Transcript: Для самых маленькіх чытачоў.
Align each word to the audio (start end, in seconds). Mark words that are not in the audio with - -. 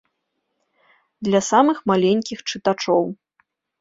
Для 1.27 1.41
самых 1.51 1.77
маленькіх 1.91 2.39
чытачоў. 2.53 3.03